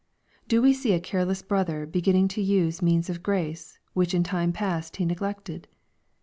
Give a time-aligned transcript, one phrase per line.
[0.47, 4.51] Do we see a careless brother beginning to use means of grace, which in time
[4.51, 5.67] past he neglected